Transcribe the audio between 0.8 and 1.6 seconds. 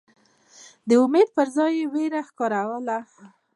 د امید پر